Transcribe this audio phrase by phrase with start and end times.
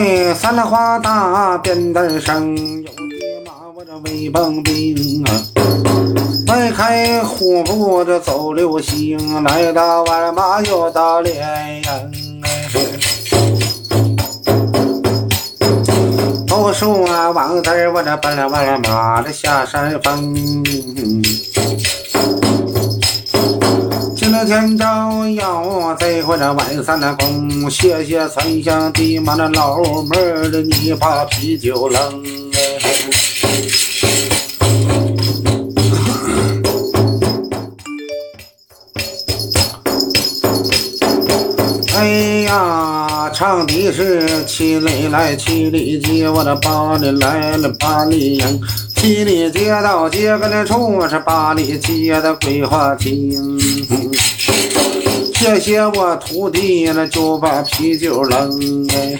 [0.00, 5.28] 哎，三花大鞭子声，有的马我这威蹦兵啊！
[6.46, 12.42] 迈开虎步这走流星，来到万马又到连营。
[16.46, 17.02] 都说
[17.34, 20.34] 王子我这奔了万马的下山峰。
[24.32, 31.98] 今天朝要再回这外三的工，谢谢村乡的妈那老妹儿的，你把啤酒扔。
[41.96, 42.06] 哎
[42.46, 48.60] 呀，唱的是七里来七里街，我的八里来了八里营。
[48.94, 53.58] 七里街道街跟那处是八里街的桂花厅。
[55.40, 59.18] 谢谢我徒弟那就把啤酒扔哎。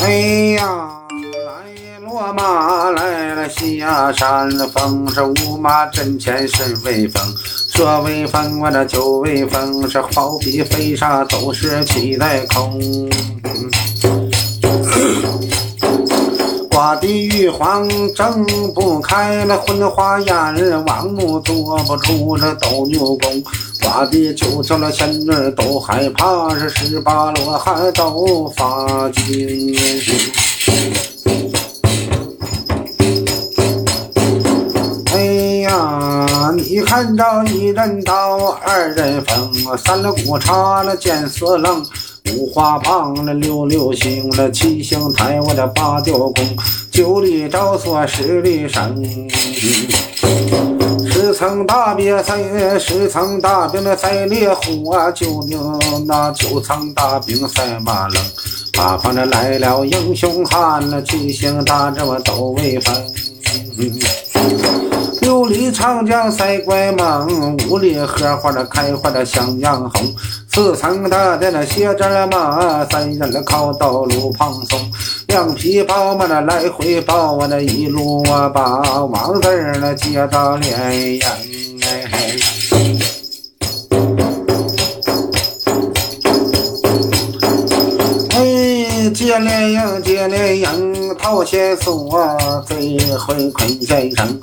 [0.00, 0.12] 哎
[0.56, 0.88] 呀，
[1.32, 7.20] 来落马来了西呀山峰，是五马阵前身威风，
[7.72, 12.80] 这威风我这酒威风，是好比飞沙走石气在空。
[16.84, 23.42] 刮的玉皇睁不开，那昏花眼，王母坐不住这斗牛宫。
[23.82, 29.74] 刮的九叫那仙女都害怕，是十八罗汉都发惊。
[35.14, 35.24] 哎
[35.62, 41.82] 呀，你看着一人刀，二人风，三了鼓叉了剑四棱。
[42.32, 46.34] 五花棒，了六六星，了七星台，我这八吊宫，
[46.90, 49.28] 九里招锁，十里绳，
[51.06, 58.22] 十层大别赛，十层大兵那赛烈虎啊，九牛那九层大兵赛马棱，
[58.72, 64.23] 八方这来了英雄汉，了七星大阵我都威风。
[65.84, 70.14] 长江赛怪蟒，五里荷花的开花的向阳红，
[70.50, 74.80] 四层大殿那写着了马，三人靠道路旁送，
[75.26, 81.20] 两匹宝马那来回跑，我那一路我把王字儿那接到连营
[81.82, 82.10] 哎。
[88.30, 92.26] 哎，接连营接连营，头先锁，
[92.66, 94.40] 最会困先生。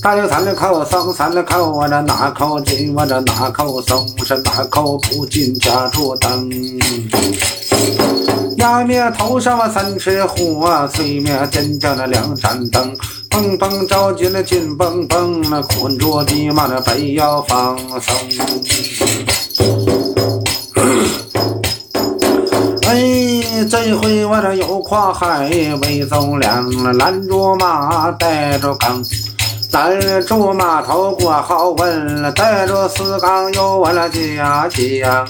[0.00, 6.48] 大有三的口松，三的口我这哪口进，我这哪口松，是哪口不进家住灯。
[8.58, 12.94] 压灭头上我三尺火，催灭真正的两盏灯。
[13.28, 18.14] 蹦蹦照进了紧蹦蹦，那困着的嘛那非要放松。
[22.86, 25.50] 哎，这回我这又跨海
[25.82, 29.02] 为走两，拦住马带着钢。
[29.70, 35.26] 咱住码头过好问，带着四缸又问了家乡啊！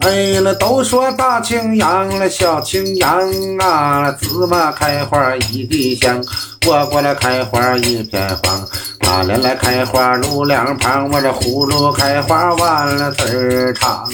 [0.00, 3.20] 哎，那都说大青阳了，小青阳
[3.58, 6.22] 啊，芝麻开花一地香，
[6.66, 8.68] 我过来开花一片黄。
[9.04, 14.08] 马莲来开花路两旁，我这葫芦开花完了字儿长。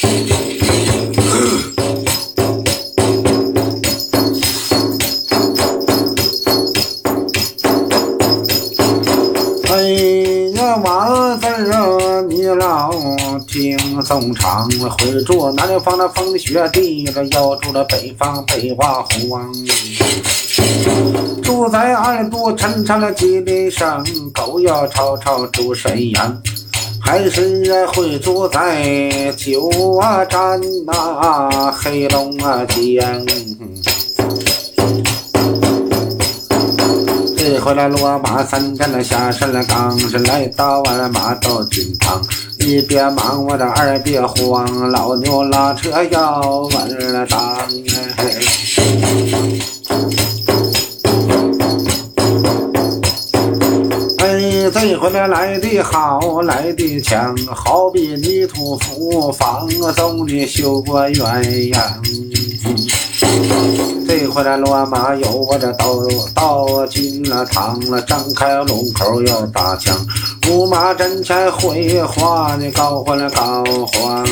[0.00, 1.03] 王
[12.54, 12.90] 老
[13.46, 19.52] 听颂唱，会住南方的风雪地，要住了北方北瓦荒。
[21.42, 26.42] 住在二都陈城的吉林省，狗要吵吵住沈阳，
[27.00, 33.26] 还是会住在九啊站呐黑龙啊江。
[37.36, 42.22] 这回来落马三天了，下山了，刚是来到完马到军堂。
[42.66, 47.68] 一别忙，我的二别慌，老牛拉车要稳当。
[54.18, 62.33] 哎，这回来来的好，来的强，好比泥土夫放松的修个鸳鸯。
[64.34, 65.86] 这回来落马有我这刀
[66.34, 69.96] 刀进了堂了，张开龙口要打枪，
[70.50, 74.24] 五马阵前挥花呢，高欢了高欢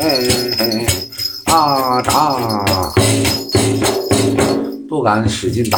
[0.00, 0.86] 哎，
[1.44, 2.64] 啊扎，
[4.88, 5.76] 不敢使劲打。